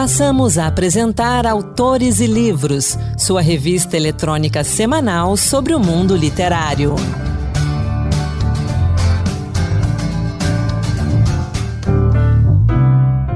[0.00, 6.94] Passamos a apresentar Autores e Livros, sua revista eletrônica semanal sobre o mundo literário.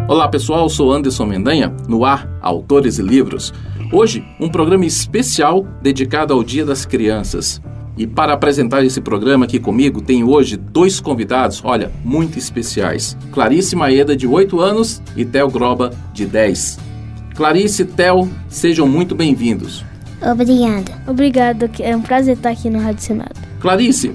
[0.08, 3.52] Olá pessoal, sou Anderson Mendanha, no ar Autores e Livros.
[3.92, 7.60] Hoje, um programa especial dedicado ao Dia das Crianças.
[7.96, 13.16] E para apresentar esse programa aqui comigo, tenho hoje dois convidados, olha, muito especiais.
[13.30, 16.78] Clarice Maeda, de 8 anos, e Theo Groba, de 10.
[17.36, 19.84] Clarice e Theo, sejam muito bem-vindos.
[20.20, 20.92] Obrigada.
[21.06, 23.34] Obrigado, é um prazer estar aqui no Rádio Senado.
[23.60, 24.12] Clarice,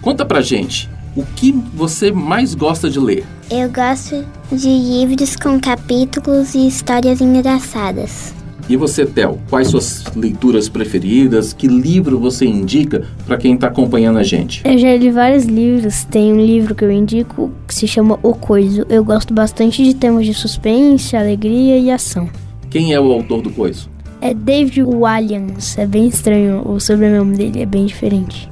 [0.00, 3.24] conta pra gente, o que você mais gosta de ler?
[3.50, 8.34] Eu gosto de livros com capítulos e histórias engraçadas.
[8.68, 11.52] E você, Tel, quais suas leituras preferidas?
[11.52, 14.62] Que livro você indica para quem está acompanhando a gente?
[14.64, 16.04] Eu já li vários livros.
[16.04, 18.86] Tem um livro que eu indico que se chama O Coiso.
[18.88, 22.30] Eu gosto bastante de temas de suspense, alegria e ação.
[22.70, 23.90] Quem é o autor do Coiso?
[24.20, 25.76] É David Williams.
[25.76, 28.48] É bem estranho o sobrenome dele, é bem diferente.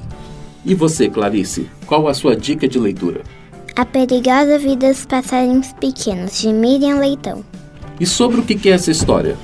[0.67, 3.23] E você, Clarice, qual a sua dica de leitura?
[3.77, 7.45] A Perigosa Vida dos Passarinhos Pequenos, de Miriam Leitão.
[7.99, 9.37] E sobre o que é essa história?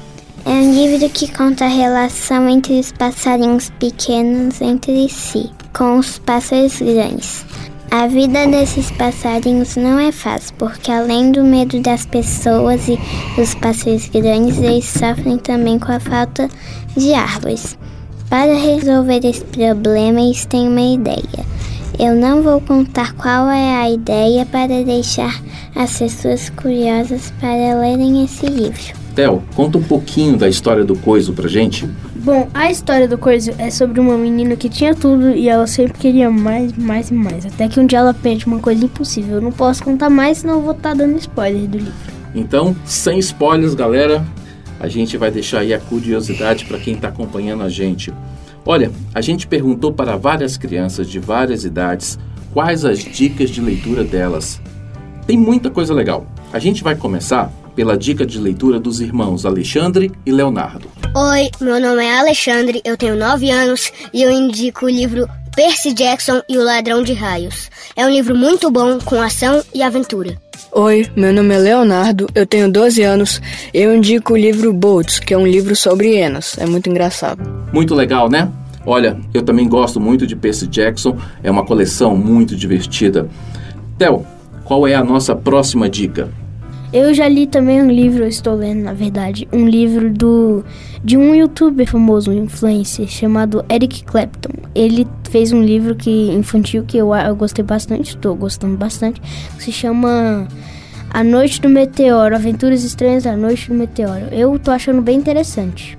[0.48, 6.20] É um livro que conta a relação entre os passarinhos pequenos entre si, com os
[6.20, 7.44] pássaros grandes.
[7.90, 12.96] A vida desses passarinhos não é fácil, porque além do medo das pessoas e
[13.34, 16.48] dos pássaros grandes, eles sofrem também com a falta
[16.96, 17.76] de árvores.
[18.30, 21.44] Para resolver esse problema, eles têm uma ideia.
[21.98, 25.42] Eu não vou contar qual é a ideia para deixar
[25.74, 29.05] as pessoas curiosas para lerem esse livro.
[29.54, 31.88] Conta um pouquinho da história do Coiso pra gente.
[32.16, 35.94] Bom, a história do Coiso é sobre uma menina que tinha tudo e ela sempre
[35.94, 37.46] queria mais, mais e mais.
[37.46, 39.36] Até que um dia ela pede uma coisa impossível.
[39.36, 41.92] Eu não posso contar mais, senão eu vou estar tá dando spoiler do livro.
[42.34, 44.24] Então, sem spoilers, galera,
[44.78, 48.12] a gente vai deixar aí a curiosidade para quem está acompanhando a gente.
[48.64, 52.18] Olha, a gente perguntou para várias crianças de várias idades
[52.52, 54.60] quais as dicas de leitura delas.
[55.26, 56.26] Tem muita coisa legal.
[56.52, 60.88] A gente vai começar pela dica de leitura dos irmãos Alexandre e Leonardo.
[61.14, 65.92] Oi, meu nome é Alexandre, eu tenho 9 anos e eu indico o livro Percy
[65.92, 67.70] Jackson e o Ladrão de Raios.
[67.94, 70.36] É um livro muito bom, com ação e aventura.
[70.72, 73.40] Oi, meu nome é Leonardo, eu tenho 12 anos
[73.72, 76.56] e eu indico o livro Bolts, que é um livro sobre hienas.
[76.58, 77.42] É muito engraçado.
[77.72, 78.50] Muito legal, né?
[78.84, 83.28] Olha, eu também gosto muito de Percy Jackson, é uma coleção muito divertida.
[83.98, 84.26] Theo,
[84.64, 86.30] qual é a nossa próxima dica?
[86.92, 90.64] Eu já li também um livro, eu estou lendo, na verdade, um livro do
[91.02, 94.52] de um youtuber famoso, um influencer, chamado Eric Clapton.
[94.74, 99.62] Ele fez um livro que infantil que eu, eu gostei bastante, estou gostando bastante, que
[99.62, 100.46] se chama
[101.10, 104.26] A Noite do Meteoro, Aventuras Estranhas A Noite do Meteoro.
[104.32, 105.98] Eu tô achando bem interessante.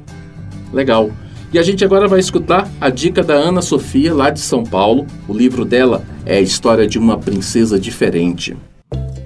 [0.73, 1.11] Legal.
[1.53, 5.07] E a gente agora vai escutar a dica da Ana Sofia, lá de São Paulo.
[5.27, 8.55] O livro dela é a história de uma princesa diferente.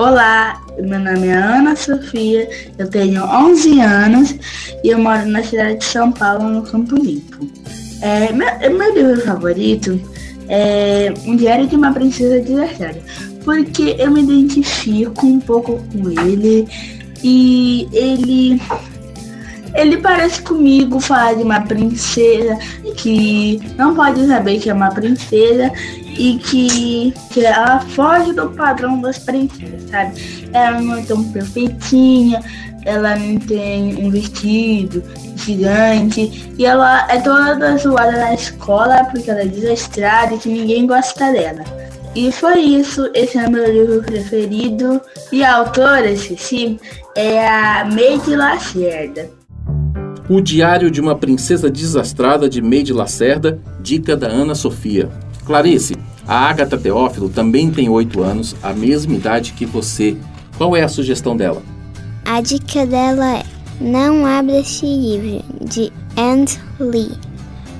[0.01, 4.35] Olá, meu nome é Ana Sofia, eu tenho 11 anos
[4.83, 7.47] e eu moro na cidade de São Paulo, no Campo Limpo.
[8.01, 8.47] É, meu,
[8.79, 10.01] meu livro favorito
[10.49, 12.99] é Um Diário de uma Princesa Desertada,
[13.45, 16.67] porque eu me identifico um pouco com ele
[17.23, 18.59] e ele
[19.73, 22.57] ele parece comigo falar de uma princesa
[22.97, 25.71] que não pode saber que é uma princesa
[26.17, 30.49] e que, que ela foge do padrão das princesas, sabe?
[30.53, 32.41] Ela não é tão perfeitinha,
[32.85, 35.03] ela não tem um vestido
[35.35, 40.85] gigante e ela é toda zoada na escola porque ela é desastrada e que ninguém
[40.85, 41.63] gosta dela.
[42.13, 45.01] E foi isso, esse é meu livro preferido.
[45.31, 46.77] E a autora, sim,
[47.15, 49.40] é a Meide Lacerda.
[50.31, 55.09] O Diário de uma Princesa Desastrada de Meide Lacerda, dica da Ana Sofia.
[55.45, 55.93] Clarice,
[56.25, 60.15] a Agatha Teófilo também tem 8 anos, a mesma idade que você.
[60.57, 61.61] Qual é a sugestão dela?
[62.23, 63.43] A dica dela é
[63.81, 66.47] Não Abra Este Livro, de Anne
[66.79, 67.11] Lee.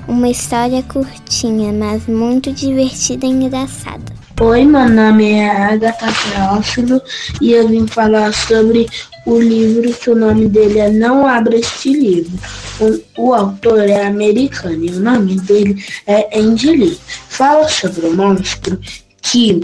[0.06, 4.12] Uma história curtinha, mas muito divertida e engraçada.
[4.42, 7.00] Oi, meu nome é Agatha Teófilo
[7.40, 8.88] e eu vim falar sobre
[9.24, 12.32] o livro que o nome dele é Não Abra Este Livro.
[12.80, 16.98] O, o autor é americano e o nome dele é Andy Lee.
[17.28, 18.78] Fala sobre o monstro
[19.20, 19.60] que,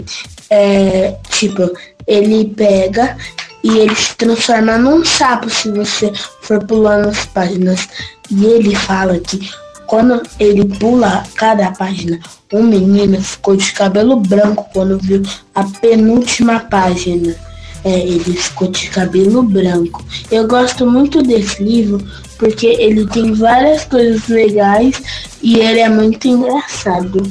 [0.49, 1.69] é, tipo,
[2.07, 3.17] ele pega
[3.63, 6.11] e ele se transforma num sapo se você
[6.41, 7.87] for pulando as páginas.
[8.31, 9.51] E ele fala que
[9.85, 12.19] quando ele pula cada página,
[12.53, 15.21] um menino ficou de cabelo branco quando viu
[15.55, 17.35] a penúltima página.
[17.83, 20.03] É, ele ficou de cabelo branco.
[20.29, 21.99] Eu gosto muito desse livro
[22.37, 25.01] porque ele tem várias coisas legais
[25.41, 27.21] e ele é muito engraçado.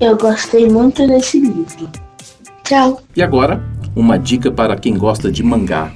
[0.00, 1.88] Eu gostei muito desse livro.
[2.64, 3.00] Tchau.
[3.16, 3.62] E agora,
[3.94, 5.92] uma dica para quem gosta de mangá.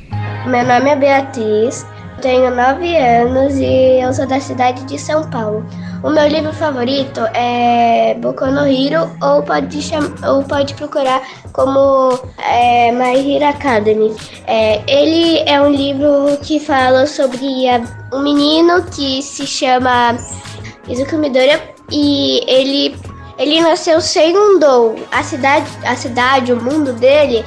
[0.47, 1.85] Meu nome é Beatriz,
[2.23, 5.65] tenho 9 anos e eu sou da cidade de São Paulo.
[6.01, 9.81] O meu livro favorito é Boku no Hero ou pode,
[10.25, 11.21] ou pode procurar
[11.53, 14.15] como é, My Hero Academy.
[14.47, 20.17] É, ele é um livro que fala sobre a, um menino que se chama
[20.89, 21.61] Izuku Midoriya
[21.91, 22.97] e ele,
[23.37, 24.95] ele nasceu sem um dom.
[25.11, 27.45] A cidade, a cidade, o mundo dele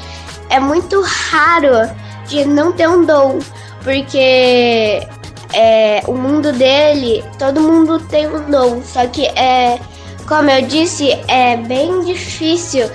[0.50, 1.90] é muito raro
[2.28, 3.40] de não ter um dom,
[3.82, 5.08] porque
[5.54, 9.80] é, o mundo dele, todo mundo tem um dom, só que é,
[10.28, 12.90] como eu disse, é bem difícil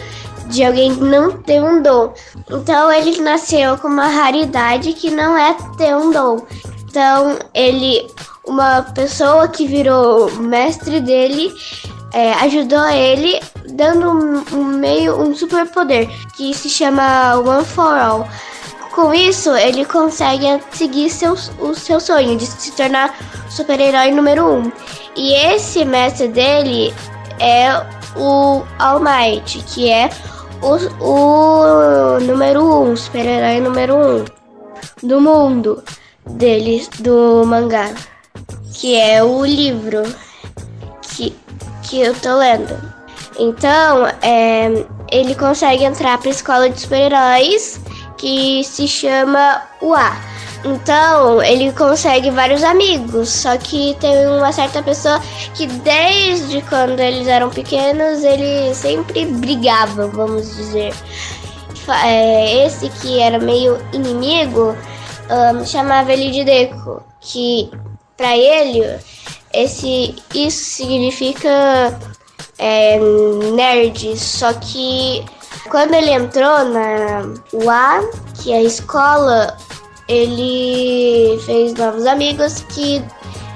[0.48, 2.12] de alguém não ter um dom.
[2.50, 6.46] Então ele nasceu com uma raridade que não é ter um dom.
[6.88, 8.06] Então ele,
[8.46, 11.52] uma pessoa que virou mestre dele,
[12.12, 18.28] é, ajudou ele dando um, um meio um superpoder que se chama One for All.
[18.96, 23.14] Com isso, ele consegue seguir seu, o seu sonho de se tornar
[23.50, 24.72] super-herói número um.
[25.14, 26.94] E esse mestre dele
[27.38, 27.76] é
[28.16, 30.08] o All Might, que é
[30.62, 34.24] o, o número um, super-herói número um
[35.06, 35.84] do mundo
[36.26, 37.92] dele, do mangá,
[38.72, 40.04] que é o livro
[41.02, 41.36] que,
[41.82, 42.74] que eu tô lendo.
[43.38, 47.78] Então, é, ele consegue entrar para a escola de super-heróis
[48.16, 50.16] que se chama UA.
[50.64, 55.20] Então, ele consegue vários amigos, só que tem uma certa pessoa
[55.54, 60.92] que desde quando eles eram pequenos, eles sempre brigavam, vamos dizer.
[62.04, 64.76] É, esse que era meio inimigo,
[65.30, 67.70] um, chamava ele de Deco, que
[68.16, 68.98] para ele
[69.52, 71.96] esse isso significa
[72.58, 72.98] é,
[73.54, 75.24] nerd, só que
[75.66, 77.22] quando ele entrou na
[77.52, 79.56] UA, que é a escola,
[80.08, 83.02] ele fez novos amigos que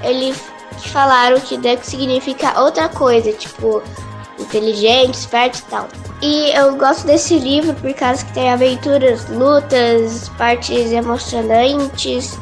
[0.03, 0.33] ele
[0.81, 3.81] que falaram que Deco significa outra coisa, tipo
[4.39, 5.87] inteligente, esperto e tal.
[6.21, 12.37] E eu gosto desse livro por causa que tem aventuras, lutas, partes emocionantes.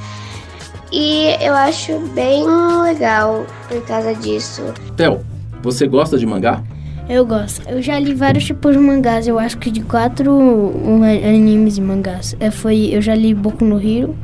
[0.92, 2.46] E eu acho bem
[2.82, 4.62] legal por causa disso.
[4.96, 5.24] Theo,
[5.62, 6.64] você gosta de mangá?
[7.10, 7.68] Eu gosto.
[7.68, 9.28] Eu já li vários tipos de mangás.
[9.28, 12.36] Eu acho que de quatro um, animes e mangás.
[12.40, 14.16] É, foi, eu já li Boku no Hero,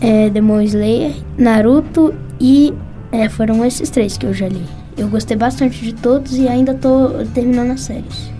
[0.00, 2.72] é, Demon Slayer, Naruto e
[3.10, 4.62] é, foram esses três que eu já li.
[4.96, 8.30] Eu gostei bastante de todos e ainda tô terminando as séries.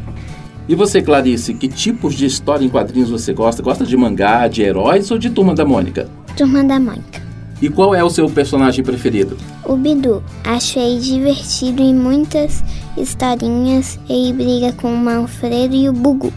[0.69, 3.61] E você, Clarice, que tipos de história em quadrinhos você gosta?
[3.65, 6.09] Gosta de mangá, de heróis ou de Turma da Mônica?
[6.37, 7.32] Turma da Mônica.
[7.63, 9.37] E qual é o seu personagem preferido?
[9.65, 10.21] O Bidu.
[10.43, 12.63] Achei divertido em muitas
[12.97, 14.01] historinhas.
[14.11, 16.33] Ele briga com o Manfredo e o Bugu.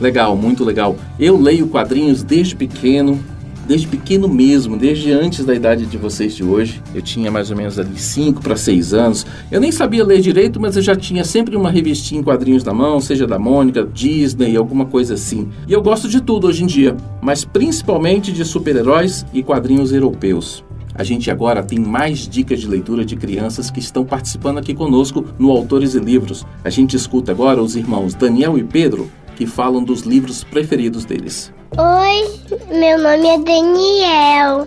[0.00, 0.96] Legal, muito legal.
[1.20, 3.18] Eu leio quadrinhos desde pequeno,
[3.66, 6.82] desde pequeno mesmo, desde antes da idade de vocês de hoje.
[6.94, 9.24] Eu tinha mais ou menos ali 5 para 6 anos.
[9.50, 12.74] Eu nem sabia ler direito, mas eu já tinha sempre uma revistinha em quadrinhos na
[12.74, 15.48] mão, seja da Mônica, Disney, alguma coisa assim.
[15.66, 20.65] E eu gosto de tudo hoje em dia, mas principalmente de super-heróis e quadrinhos europeus.
[20.98, 25.26] A gente agora tem mais dicas de leitura de crianças que estão participando aqui conosco
[25.38, 26.46] no Autores e Livros.
[26.64, 31.52] A gente escuta agora os irmãos Daniel e Pedro, que falam dos livros preferidos deles.
[31.76, 34.66] Oi, meu nome é Daniel.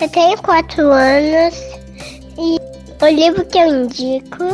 [0.00, 1.54] Eu tenho quatro anos
[2.38, 2.56] e
[3.02, 4.44] o livro que eu indico,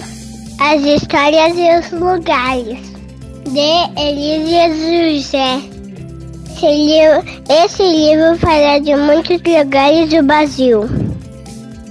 [0.59, 2.81] As Histórias e os Lugares,
[3.45, 5.61] de Elise José.
[6.57, 11.10] Esse livro, esse livro fala de muitos lugares do Brasil.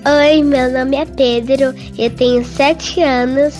[0.09, 3.53] Oi, meu nome é Pedro, eu tenho sete anos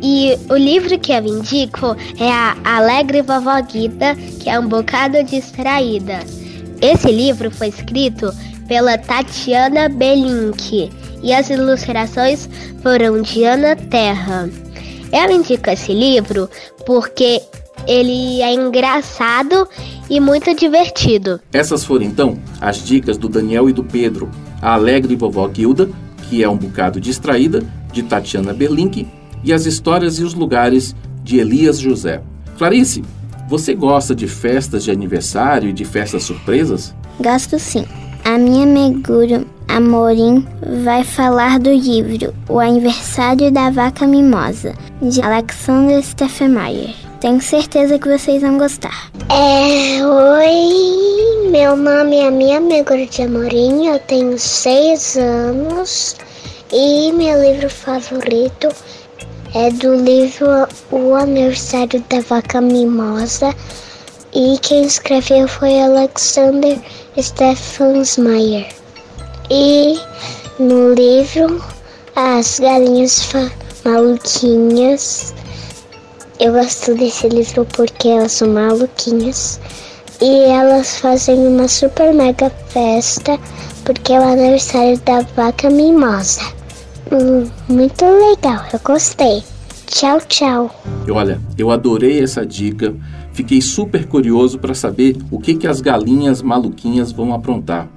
[0.00, 5.24] e o livro que eu indico é a Alegre Vovó Guida, que é um bocado
[5.24, 6.20] distraída.
[6.80, 8.32] Esse livro foi escrito
[8.68, 10.88] pela Tatiana Belink
[11.20, 12.48] e as ilustrações
[12.80, 14.48] foram de Ana Terra.
[15.12, 16.48] Eu indico esse livro
[16.86, 17.42] porque
[17.86, 19.66] ele é engraçado
[20.08, 21.40] e muito divertido.
[21.52, 25.90] Essas foram então as dicas do Daniel e do Pedro a alegre vovó Gilda,
[26.28, 27.62] que é um bocado distraída,
[27.92, 29.06] de Tatiana Belink,
[29.42, 32.22] e as histórias e os lugares de Elias José.
[32.56, 33.02] Clarice,
[33.48, 36.94] você gosta de festas de aniversário e de festas surpresas?
[37.20, 37.84] Gosto sim.
[38.24, 40.46] A minha megura Amorim
[40.84, 46.94] vai falar do livro O Aniversário da Vaca Mimosa, de Alexander Steffenmeyer.
[47.22, 49.12] Tenho certeza que vocês vão gostar.
[49.28, 56.16] É, oi, meu nome é minha amiga de Amorim, eu tenho seis anos
[56.72, 58.70] e meu livro favorito
[59.54, 60.48] é do livro
[60.90, 63.54] O Aniversário da Vaca Mimosa
[64.34, 66.76] e quem escreveu foi Alexander
[67.16, 68.66] Stefansmeyer.
[69.48, 69.96] E
[70.58, 71.62] no livro
[72.16, 73.28] As Galinhas
[73.84, 75.32] Maluquinhas
[76.42, 79.60] eu gosto desse livro porque elas são maluquinhas
[80.20, 83.38] e elas fazem uma super mega festa
[83.84, 86.42] porque é o aniversário da vaca mimosa.
[87.12, 89.44] Hum, muito legal, eu gostei.
[89.86, 90.74] Tchau, tchau.
[91.08, 92.92] Olha, eu adorei essa dica.
[93.32, 97.88] Fiquei super curioso para saber o que, que as galinhas maluquinhas vão aprontar.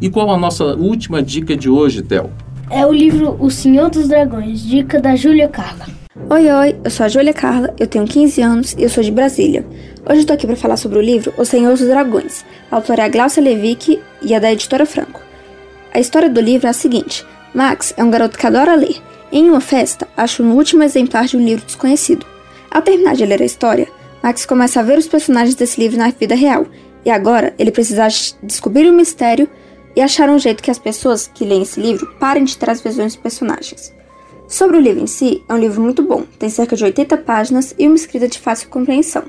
[0.00, 2.30] E qual a nossa última dica de hoje, Tel?
[2.70, 5.99] É o livro O Senhor dos Dragões, dica da Júlia Carla.
[6.28, 9.10] Oi, oi, eu sou a Júlia Carla, eu tenho 15 anos e eu sou de
[9.10, 9.64] Brasília.
[10.08, 12.44] Hoje tô aqui para falar sobre o livro O Senhor dos Dragões.
[12.70, 15.20] A autora é a Glaucia Levick e é da editora Franco.
[15.92, 17.24] A história do livro é a seguinte:
[17.54, 19.02] Max é um garoto que adora ler.
[19.32, 22.26] Em uma festa, acha um último exemplar de um livro desconhecido.
[22.70, 23.88] Ao terminar de ler a história,
[24.22, 26.66] Max começa a ver os personagens desse livro na vida real,
[27.04, 28.06] e agora ele precisa
[28.42, 29.48] descobrir o mistério
[29.96, 33.14] e achar um jeito que as pessoas que leem esse livro parem de as visões
[33.14, 33.99] dos personagens.
[34.50, 37.72] Sobre o livro em si, é um livro muito bom, tem cerca de 80 páginas
[37.78, 39.22] e uma escrita de fácil compreensão.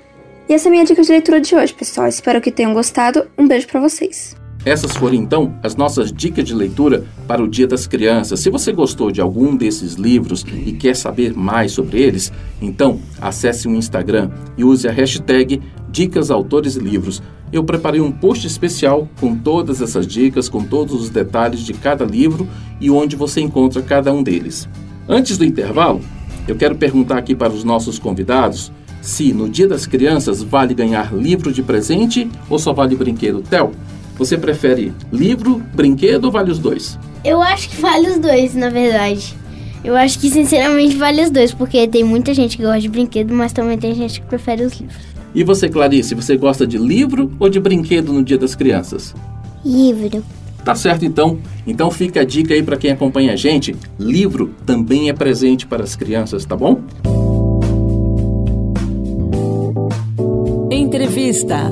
[0.49, 2.07] E essa é a minha dica de leitura de hoje, pessoal.
[2.07, 3.27] Espero que tenham gostado.
[3.37, 4.35] Um beijo para vocês.
[4.65, 8.39] Essas foram então as nossas dicas de leitura para o Dia das Crianças.
[8.39, 13.67] Se você gostou de algum desses livros e quer saber mais sobre eles, então acesse
[13.67, 17.21] o Instagram e use a hashtag Dicas Autores e Livros.
[17.53, 22.05] Eu preparei um post especial com todas essas dicas, com todos os detalhes de cada
[22.05, 22.47] livro
[22.79, 24.67] e onde você encontra cada um deles.
[25.13, 25.99] Antes do intervalo,
[26.47, 31.13] eu quero perguntar aqui para os nossos convidados se no Dia das Crianças vale ganhar
[31.13, 33.41] livro de presente ou só vale brinquedo.
[33.41, 33.73] Tel,
[34.17, 36.97] você prefere livro, brinquedo ou vale os dois?
[37.25, 39.35] Eu acho que vale os dois, na verdade.
[39.83, 43.33] Eu acho que sinceramente vale os dois, porque tem muita gente que gosta de brinquedo,
[43.33, 45.03] mas também tem gente que prefere os livros.
[45.35, 49.13] E você, Clarice, você gosta de livro ou de brinquedo no Dia das Crianças?
[49.65, 50.23] Livro.
[50.63, 51.39] Tá certo então?
[51.65, 53.75] Então fica a dica aí para quem acompanha a gente.
[53.99, 56.81] Livro também é presente para as crianças, tá bom?
[60.69, 61.71] Entrevista.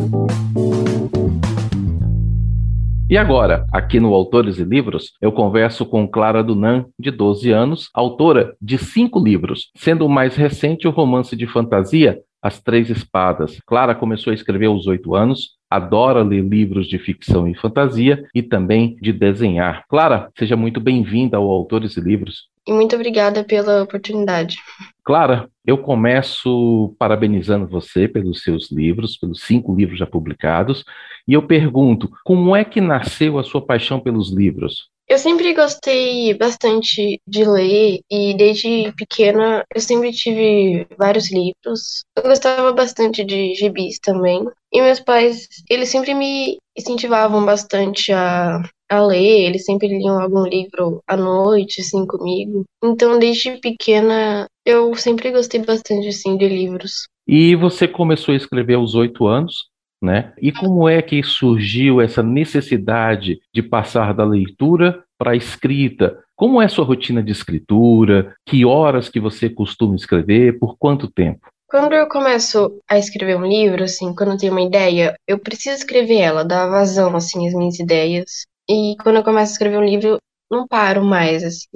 [3.10, 7.90] E agora, aqui no Autores e Livros, eu converso com Clara Dunan, de 12 anos,
[7.92, 13.60] autora de cinco livros, sendo o mais recente o romance de fantasia As Três Espadas.
[13.66, 18.42] Clara começou a escrever aos oito anos, adora ler livros de ficção e fantasia e
[18.42, 19.84] também de desenhar.
[19.88, 22.50] Clara, seja muito bem-vinda ao Autores e Livros.
[22.68, 24.58] E muito obrigada pela oportunidade.
[25.04, 30.84] Clara, eu começo parabenizando você pelos seus livros, pelos cinco livros já publicados,
[31.28, 34.90] e eu pergunto, como é que nasceu a sua paixão pelos livros?
[35.10, 42.04] Eu sempre gostei bastante de ler e desde pequena eu sempre tive vários livros.
[42.16, 44.46] Eu gostava bastante de gibis também.
[44.72, 50.46] E meus pais, eles sempre me incentivavam bastante a, a ler, eles sempre liam algum
[50.46, 52.64] livro à noite, assim, comigo.
[52.84, 57.08] Então, desde pequena, eu sempre gostei bastante, assim, de livros.
[57.28, 59.69] E você começou a escrever aos oito anos?
[60.02, 60.34] Né?
[60.42, 66.24] E como é que surgiu essa necessidade de passar da leitura para a escrita?
[66.36, 68.34] Como é a sua rotina de escritura?
[68.46, 70.58] Que horas que você costuma escrever?
[70.58, 71.48] Por quanto tempo?
[71.68, 75.76] Quando eu começo a escrever um livro, assim, quando eu tenho uma ideia, eu preciso
[75.76, 78.46] escrever ela, dar vazão, assim, às minhas ideias.
[78.68, 80.18] E quando eu começo a escrever um livro,
[80.50, 81.68] não paro mais, assim.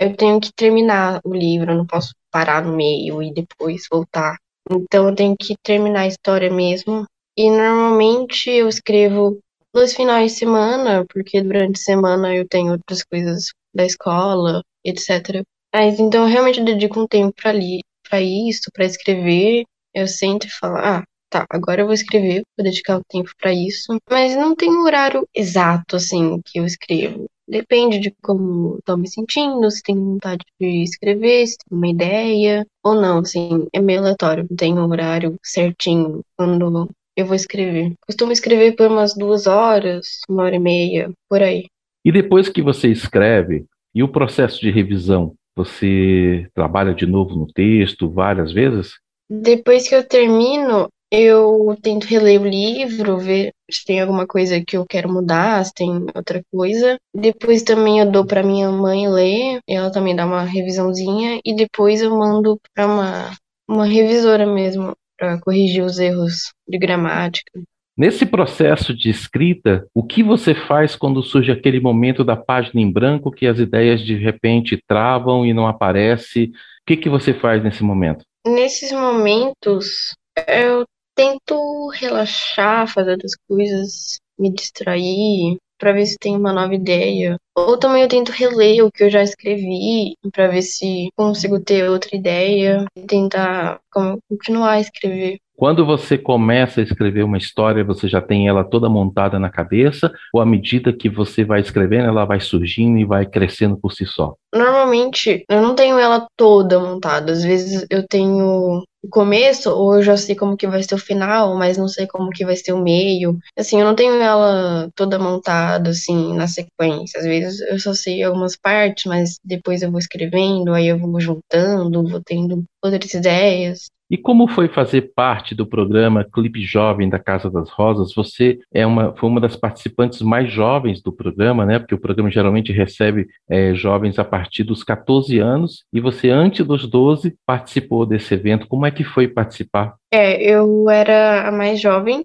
[0.00, 4.36] Eu tenho que terminar o livro, eu não posso parar no meio e depois voltar.
[4.70, 7.04] Então eu tenho que terminar a história mesmo
[7.38, 9.38] e normalmente eu escrevo
[9.72, 15.44] nos finais de semana, porque durante a semana eu tenho outras coisas da escola, etc.
[15.72, 19.62] Mas então eu realmente dedico um tempo para ali, para isso, para escrever.
[19.94, 23.52] Eu sento e falo, ah, tá, agora eu vou escrever, vou dedicar o tempo para
[23.52, 23.96] isso.
[24.10, 27.26] Mas não tem um horário exato assim que eu escrevo.
[27.46, 32.66] Depende de como estou me sentindo, se tenho vontade de escrever, se tenho uma ideia
[32.84, 37.94] ou não, assim, é meio aleatório, não tem um horário certinho quando eu vou escrever.
[38.06, 41.66] Costumo escrever por umas duas horas, uma hora e meia, por aí.
[42.04, 45.34] E depois que você escreve, e o processo de revisão?
[45.56, 48.92] Você trabalha de novo no texto várias vezes?
[49.28, 54.76] Depois que eu termino, eu tento reler o livro, ver se tem alguma coisa que
[54.76, 56.96] eu quero mudar, se tem outra coisa.
[57.12, 62.00] Depois também eu dou para minha mãe ler, ela também dá uma revisãozinha e depois
[62.00, 63.32] eu mando para uma
[63.68, 67.60] uma revisora mesmo para corrigir os erros de gramática.
[67.96, 72.90] Nesse processo de escrita, o que você faz quando surge aquele momento da página em
[72.90, 76.44] branco que as ideias de repente travam e não aparece?
[76.44, 76.50] O
[76.86, 78.24] que, que você faz nesse momento?
[78.46, 80.14] Nesses momentos,
[80.46, 80.84] eu
[81.16, 87.38] tento relaxar, fazer outras coisas, me distrair, para ver se tem uma nova ideia.
[87.56, 91.88] Ou também eu tento reler o que eu já escrevi para ver se consigo ter
[91.88, 93.80] outra ideia e tentar
[94.28, 95.38] continuar a escrever.
[95.58, 100.08] Quando você começa a escrever uma história, você já tem ela toda montada na cabeça,
[100.32, 104.06] ou à medida que você vai escrevendo, ela vai surgindo e vai crescendo por si
[104.06, 104.36] só?
[104.54, 107.32] Normalmente, eu não tenho ela toda montada.
[107.32, 110.98] Às vezes eu tenho o começo, ou eu já sei como que vai ser o
[110.98, 113.36] final, mas não sei como que vai ser o meio.
[113.58, 117.18] Assim, eu não tenho ela toda montada, assim, na sequência.
[117.18, 121.20] Às vezes eu só sei algumas partes, mas depois eu vou escrevendo, aí eu vou
[121.20, 123.88] juntando, vou tendo outras ideias.
[124.10, 128.14] E como foi fazer parte do programa Clipe Jovem da Casa das Rosas?
[128.14, 131.78] Você é uma, foi uma das participantes mais jovens do programa, né?
[131.78, 136.66] Porque o programa geralmente recebe é, jovens a partir dos 14 anos, e você, antes
[136.66, 138.66] dos 12, participou desse evento.
[138.66, 139.94] Como é que foi participar?
[140.10, 142.24] É, eu era a mais jovem,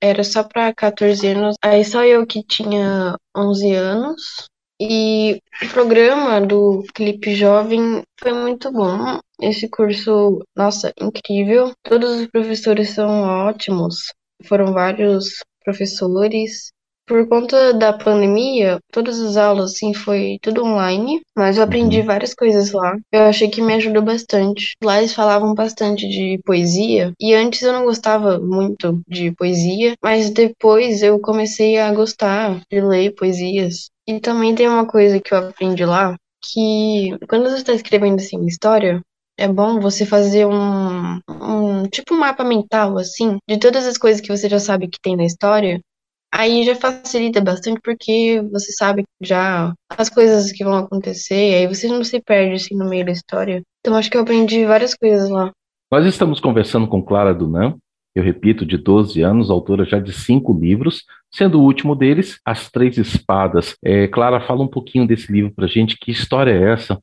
[0.00, 4.22] era só para 14 anos, aí só eu que tinha 11 anos,
[4.84, 9.20] e o programa do Clipe Jovem foi muito bom.
[9.40, 11.72] Esse curso, nossa, incrível.
[11.84, 14.12] Todos os professores são ótimos.
[14.44, 16.71] Foram vários professores.
[17.06, 22.06] Por conta da pandemia, todas as aulas, assim, foi tudo online, mas eu aprendi uhum.
[22.06, 22.96] várias coisas lá.
[23.10, 24.76] Eu achei que me ajudou bastante.
[24.82, 30.30] Lá eles falavam bastante de poesia, e antes eu não gostava muito de poesia, mas
[30.30, 33.90] depois eu comecei a gostar de ler poesias.
[34.06, 38.36] E também tem uma coisa que eu aprendi lá, que quando você está escrevendo assim
[38.36, 39.00] uma história,
[39.38, 44.20] é bom você fazer um, um tipo um mapa mental assim de todas as coisas
[44.20, 45.80] que você já sabe que tem na história.
[46.34, 51.86] Aí já facilita bastante porque você sabe já as coisas que vão acontecer, aí você
[51.86, 53.62] não se perde assim no meio da história.
[53.80, 55.52] Então acho que eu aprendi várias coisas lá.
[55.90, 57.76] Nós estamos conversando com Clara Dunan,
[58.14, 62.70] eu repito, de 12 anos, autora já de cinco livros, sendo o último deles As
[62.70, 63.74] Três Espadas.
[63.84, 66.98] É, Clara, fala um pouquinho desse livro pra gente, que história é essa?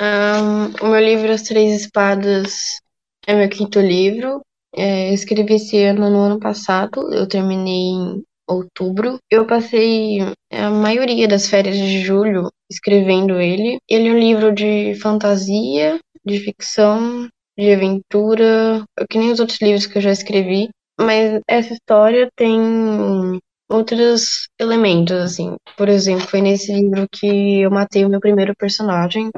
[0.00, 2.80] Um, o meu livro As Três Espadas
[3.26, 4.40] é meu quinto livro.
[4.74, 9.18] É, eu escrevi esse ano, no ano passado, eu terminei em outubro.
[9.30, 13.78] Eu passei a maioria das férias de julho escrevendo ele.
[13.88, 17.28] Ele é um livro de fantasia, de ficção,
[17.58, 23.40] de aventura, que nem os outros livros que eu já escrevi, mas essa história tem
[23.70, 25.56] outros elementos, assim.
[25.76, 29.30] Por exemplo, foi nesse livro que eu matei o meu primeiro personagem.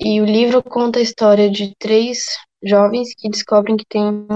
[0.00, 2.24] E o livro conta a história de três
[2.62, 4.26] jovens que descobrem que têm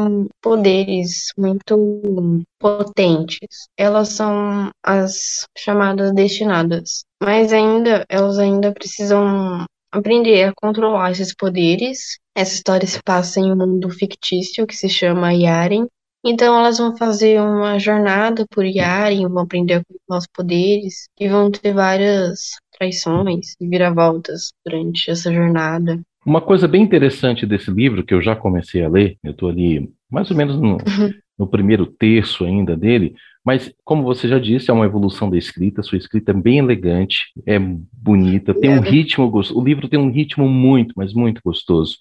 [0.42, 3.68] poderes muito potentes.
[3.76, 12.18] Elas são as chamadas destinadas, mas ainda elas ainda precisam aprender a controlar esses poderes.
[12.34, 15.86] Essa história se passa em um mundo fictício que se chama Yaren.
[16.24, 21.28] Então elas vão fazer uma jornada por Yaren, vão aprender a controlar os poderes e
[21.28, 26.00] vão ter várias traições e viravoltas durante essa jornada.
[26.26, 29.88] Uma coisa bem interessante desse livro, que eu já comecei a ler, eu estou ali
[30.10, 31.12] mais ou menos no, uhum.
[31.38, 33.14] no primeiro terço ainda dele,
[33.46, 35.80] mas, como você já disse, é uma evolução da escrita.
[35.80, 39.60] Sua escrita é bem elegante, é bonita, tem um ritmo gostoso.
[39.60, 41.96] O livro tem um ritmo muito, mas muito gostoso.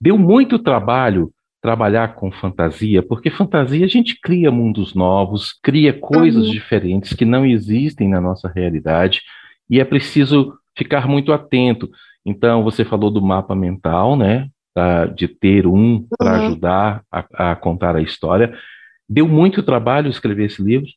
[0.00, 6.44] Deu muito trabalho trabalhar com fantasia, porque fantasia a gente cria mundos novos, cria coisas
[6.44, 6.52] uhum.
[6.52, 9.22] diferentes que não existem na nossa realidade,
[9.68, 11.90] e é preciso ficar muito atento.
[12.24, 14.48] Então, você falou do mapa mental, né?
[15.14, 16.46] de ter um para uhum.
[16.46, 18.52] ajudar a, a contar a história.
[19.08, 20.88] Deu muito trabalho escrever esse livro?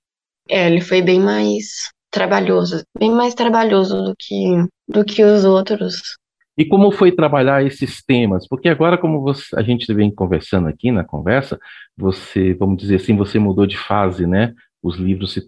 [0.50, 6.02] É, ele foi bem mais trabalhoso, bem mais trabalhoso do que, do que os outros.
[6.58, 8.48] E como foi trabalhar esses temas?
[8.48, 11.60] Porque agora, como você, a gente vem conversando aqui na conversa,
[11.96, 14.56] você, vamos dizer assim, você mudou de fase, né?
[14.82, 15.46] Os livros se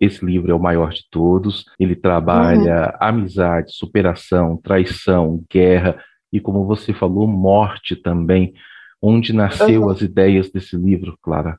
[0.00, 1.64] esse livro é o maior de todos.
[1.78, 2.96] Ele trabalha uhum.
[3.00, 8.54] amizade, superação, traição, guerra e, como você falou, morte também.
[9.00, 9.90] Onde nasceu uhum.
[9.90, 11.56] as ideias desse livro, Clara?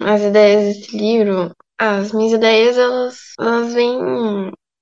[0.00, 3.98] as ideias desse livro, as minhas ideias, elas, elas vêm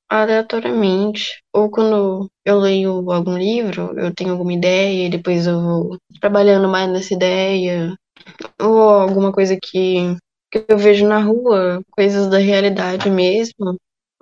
[0.09, 1.43] aleatoriamente.
[1.53, 6.69] Ou quando eu leio algum livro, eu tenho alguma ideia e depois eu vou trabalhando
[6.69, 7.95] mais nessa ideia.
[8.61, 10.17] Ou alguma coisa que,
[10.63, 13.79] que eu vejo na rua, coisas da realidade mesmo.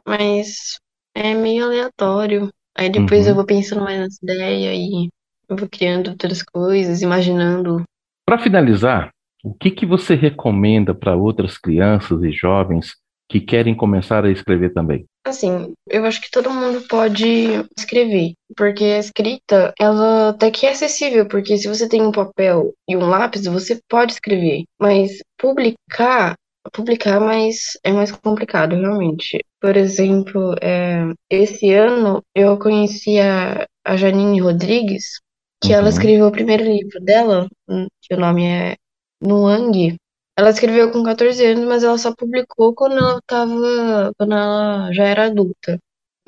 [0.07, 0.79] Mas
[1.15, 2.51] é meio aleatório.
[2.77, 3.31] Aí depois uhum.
[3.31, 5.09] eu vou pensando mais nessa ideia e
[5.49, 7.83] vou criando outras coisas, imaginando.
[8.27, 9.11] Para finalizar,
[9.45, 12.95] o que, que você recomenda para outras crianças e jovens
[13.33, 15.07] que querem começar a escrever também?
[15.25, 20.73] Assim, eu acho que todo mundo pode escrever, porque a escrita, ela até que é
[20.73, 26.35] acessível, porque se você tem um papel e um lápis, você pode escrever, mas publicar
[26.73, 29.45] publicar, mas é mais complicado, realmente.
[29.61, 35.21] Por exemplo, é, esse ano eu conheci a, a Janine Rodrigues,
[35.61, 35.79] que uhum.
[35.79, 38.77] ela escreveu o primeiro livro dela, hum, que o nome é
[39.21, 39.97] Nuang.
[40.37, 45.05] Ela escreveu com 14 anos, mas ela só publicou quando ela tava, quando ela já
[45.05, 45.79] era adulta.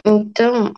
[0.04, 0.72] Então,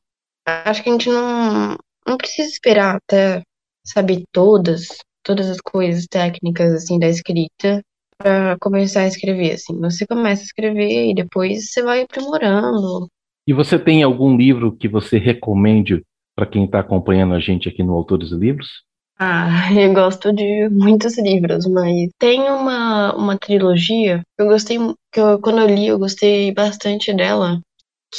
[0.46, 3.42] acho que a gente não, não precisa esperar até
[3.84, 7.82] saber todas, todas as coisas técnicas assim da escrita
[8.16, 9.78] para começar a escrever, assim.
[9.80, 13.08] Você começa a escrever e depois você vai aprimorando.
[13.46, 16.02] E você tem algum livro que você recomende
[16.34, 18.85] para quem está acompanhando a gente aqui no Autores e Livros?
[19.18, 24.78] Ah, eu gosto de muitos livros, mas tem uma, uma trilogia que eu gostei,
[25.12, 27.60] que eu, quando eu li, eu gostei bastante dela,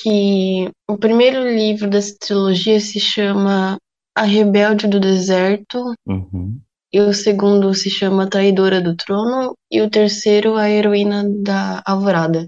[0.01, 3.77] que o primeiro livro dessa trilogia se chama
[4.15, 6.59] A Rebelde do Deserto, uhum
[6.91, 12.47] e o segundo se chama Traidora do Trono, e o terceiro, A Heroína da Alvorada.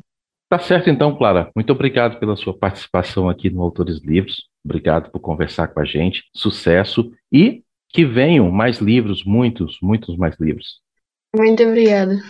[0.49, 1.51] Tá certo então, Clara.
[1.55, 4.45] Muito obrigado pela sua participação aqui no Autores Livros.
[4.65, 6.23] Obrigado por conversar com a gente.
[6.35, 10.79] Sucesso e que venham mais livros, muitos, muitos mais livros.
[11.35, 12.21] Muito obrigada.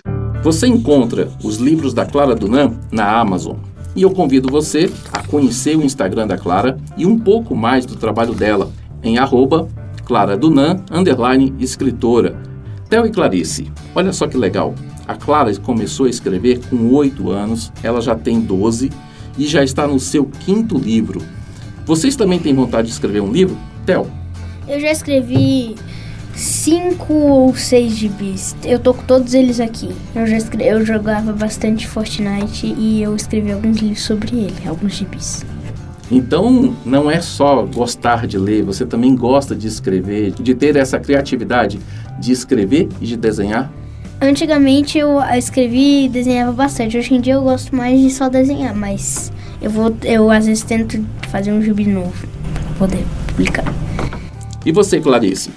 [0.41, 3.57] Você encontra os livros da Clara Dunan na Amazon.
[3.95, 7.95] E eu convido você a conhecer o Instagram da Clara e um pouco mais do
[7.95, 8.71] trabalho dela
[9.03, 9.67] em arroba
[10.05, 12.41] Clara Dunan, underline escritora.
[12.89, 14.73] Theo e Clarice, olha só que legal.
[15.07, 18.89] A Clara começou a escrever com 8 anos, ela já tem 12
[19.37, 21.21] e já está no seu quinto livro.
[21.85, 23.57] Vocês também têm vontade de escrever um livro?
[23.85, 24.18] Theo?
[24.69, 25.75] Eu já escrevi
[26.35, 28.55] cinco ou seis gibis.
[28.63, 29.89] Eu tô com todos eles aqui.
[30.13, 34.93] Eu já escrevi, eu jogava bastante Fortnite e eu escrevi alguns livros sobre ele, alguns
[34.93, 35.43] gibis.
[36.11, 40.99] Então, não é só gostar de ler, você também gosta de escrever, de ter essa
[40.99, 41.79] criatividade
[42.19, 43.71] de escrever e de desenhar?
[44.21, 46.95] Antigamente eu escrevi e desenhava bastante.
[46.95, 50.63] Hoje em dia eu gosto mais de só desenhar, mas eu vou eu às vezes
[50.63, 53.88] tento fazer um gibi novo para poder publicar.
[54.69, 55.49] E você, Clarice?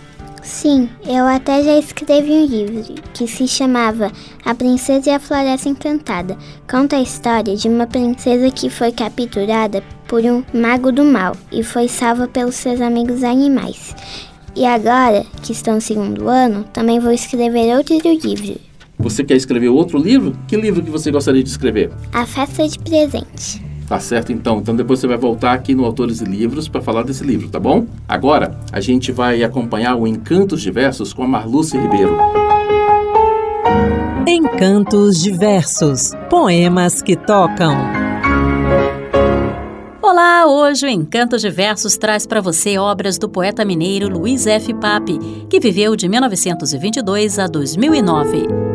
[0.42, 4.10] Sim, eu até já escrevi um livro que se chamava
[4.42, 6.34] A Princesa e a Floresta Encantada.
[6.66, 11.62] Conta a história de uma princesa que foi capturada por um mago do mal e
[11.62, 13.94] foi salva pelos seus amigos animais.
[14.56, 18.58] E agora, que estou no segundo ano, também vou escrever outro livro.
[18.98, 20.34] Você quer escrever outro livro?
[20.48, 21.92] Que livro que você gostaria de escrever?
[22.14, 23.71] A Festa de Presente.
[23.88, 24.58] Tá certo então.
[24.58, 27.60] Então depois você vai voltar aqui no Autores e Livros para falar desse livro, tá
[27.60, 27.86] bom?
[28.08, 32.16] Agora a gente vai acompanhar o Encantos Diversos com a Marluce Ribeiro.
[34.26, 37.76] Encantos Diversos Poemas que tocam.
[40.00, 44.74] Olá, hoje o Encantos Diversos traz para você obras do poeta mineiro Luiz F.
[44.74, 45.18] Pape,
[45.48, 48.71] que viveu de 1922 a 2009.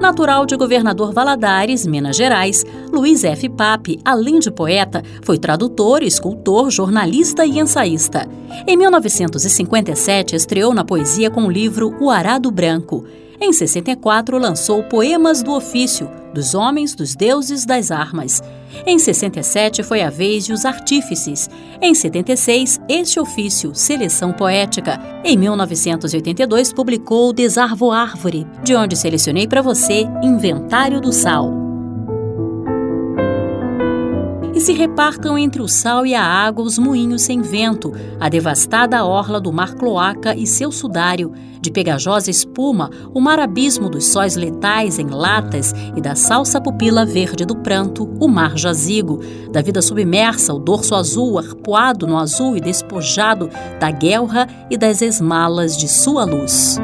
[0.00, 3.48] Natural de Governador Valadares, Minas Gerais, Luiz F.
[3.48, 8.28] Pape, além de poeta, foi tradutor, escultor, jornalista e ensaísta.
[8.66, 13.04] Em 1957, estreou na poesia com o livro O Arado Branco.
[13.40, 18.42] Em 64, lançou Poemas do Ofício, dos Homens, dos Deuses, das Armas.
[18.86, 21.48] Em 67, foi a vez de Os Artífices.
[21.80, 25.00] Em 76, Este Ofício, Seleção Poética.
[25.24, 31.65] Em 1982, publicou Desarvo Árvore, de onde selecionei para você Inventário do Sal
[34.66, 39.40] se repartam entre o sal e a água os moinhos sem vento, a devastada orla
[39.40, 44.98] do mar cloaca e seu sudário, de pegajosa espuma, o mar abismo dos sóis letais
[44.98, 49.20] em latas e da salsa pupila verde do pranto, o mar jazigo,
[49.52, 53.48] da vida submersa, o dorso azul arpoado no azul e despojado
[53.78, 56.76] da guelra e das esmalas de sua luz.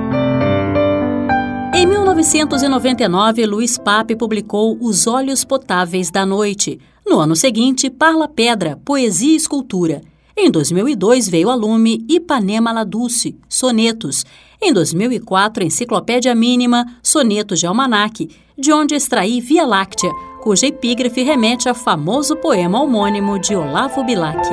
[2.23, 8.79] Em 1999, Luiz Pape publicou Os Olhos Potáveis da Noite, no ano seguinte, Parla Pedra,
[8.85, 10.03] Poesia e Escultura.
[10.37, 14.25] Em 2002 veio a lume Ipanema La Dulce, Sonetos.
[14.63, 20.13] Em 2004, Enciclopédia Mínima, Sonetos de Almanac, de onde extraí Via Láctea,
[20.45, 24.49] cuja epígrafe remete ao famoso poema homônimo de Olavo Bilac.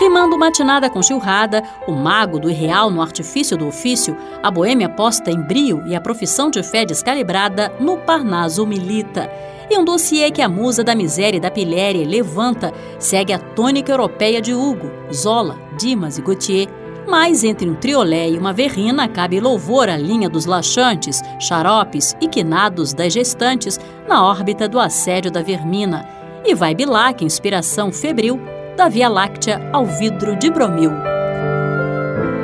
[0.00, 5.30] Rimando matinada com churrada, o mago do irreal no artifício do ofício, a boêmia posta
[5.30, 9.30] em brio e a profissão de fé descalibrada no Parnaso milita
[9.70, 13.92] e um dossiê que a musa da miséria e da pilhéria levanta segue a tônica
[13.92, 16.66] europeia de Hugo, Zola, Dimas e Gautier,
[17.06, 22.26] Mas entre um triolé e uma verrina cabe louvor à linha dos laxantes, xaropes e
[22.26, 26.08] quinados das gestantes na órbita do assédio da vermina.
[26.44, 28.40] E vai bilac, inspiração febril,
[28.80, 30.90] da Via Láctea ao vidro de bromil.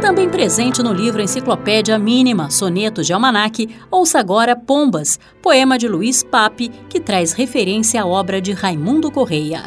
[0.03, 6.22] Também presente no livro Enciclopédia Mínima, Sonetos de Almanac, ouça agora Pombas, poema de Luiz
[6.22, 9.62] Pape, que traz referência à obra de Raimundo Correia.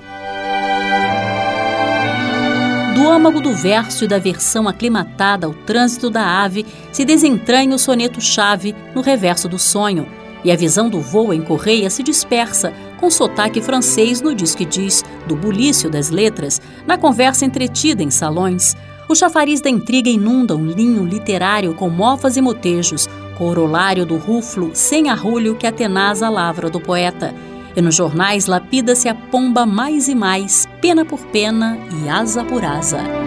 [2.94, 7.80] Do âmago do verso e da versão aclimatada ao trânsito da ave, se desentranha o
[7.80, 10.06] soneto-chave no reverso do sonho,
[10.44, 14.66] e a visão do voo em Correia se dispersa, com sotaque francês no diz que
[14.66, 18.76] diz, do bulício das letras, na conversa entretida em salões.
[19.08, 24.72] O chafariz da intriga inunda um linho literário com mofas e motejos, corolário do ruflo
[24.74, 27.34] sem arrulho que atenaza a lavra do poeta.
[27.76, 32.64] E nos jornais lapida-se a pomba mais e mais, pena por pena e asa por
[32.64, 33.19] asa.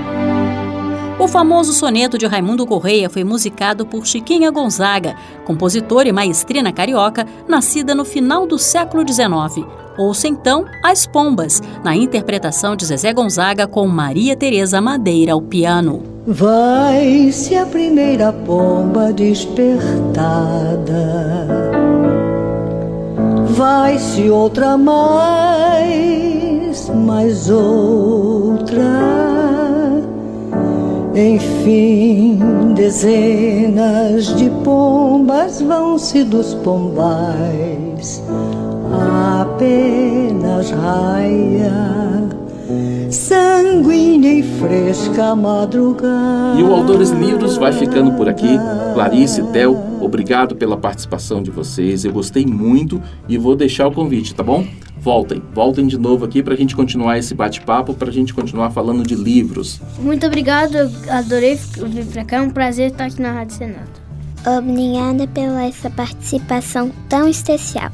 [1.23, 7.25] O famoso soneto de Raimundo Correia foi musicado por Chiquinha Gonzaga, compositora e maestrina carioca,
[7.47, 9.65] nascida no final do século XIX.
[9.97, 16.03] Ouça então As Pombas, na interpretação de Zezé Gonzaga com Maria Tereza Madeira ao piano.
[16.27, 19.87] Vai-se a primeira pomba despertada,
[23.47, 26.09] vai-se outra mais,
[26.89, 29.32] mais outra
[31.15, 32.39] enfim,
[32.75, 38.23] dezenas de pombas vão-se dos pombais,
[39.41, 42.29] apenas raia,
[43.11, 46.59] sanguínea e fresca madrugada.
[46.59, 48.59] E o Autores Livros vai ficando por aqui.
[48.95, 52.05] Clarice, Tel, obrigado pela participação de vocês.
[52.05, 54.65] Eu gostei muito e vou deixar o convite, tá bom?
[55.03, 58.71] Voltem, voltem de novo aqui para a gente continuar esse bate-papo, para a gente continuar
[58.71, 59.81] falando de livros.
[59.99, 63.91] Muito obrigado, eu adorei vir para cá, é um prazer estar aqui na Rádio Senado.
[64.47, 67.91] Obrigada pela essa participação tão especial.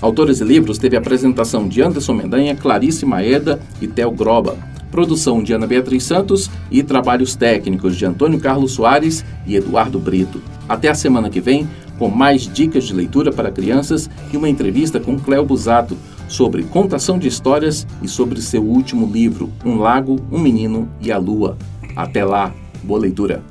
[0.00, 4.56] Autores e Livros teve a apresentação de Anderson Mendanha, Clarice Maeda e Tel Groba.
[4.90, 10.40] Produção de Ana Beatriz Santos e trabalhos técnicos de Antônio Carlos Soares e Eduardo Brito.
[10.68, 15.00] Até a semana que vem, com mais dicas de leitura para crianças e uma entrevista
[15.00, 15.96] com Cléo Busato,
[16.28, 21.18] sobre contação de histórias e sobre seu último livro, Um Lago, um Menino e a
[21.18, 21.56] Lua.
[21.96, 23.42] Até lá, boa leitura.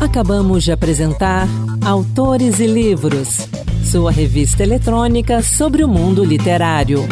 [0.00, 1.46] Acabamos de apresentar
[1.84, 3.48] Autores e Livros,
[3.84, 7.06] sua revista eletrônica sobre o mundo literário.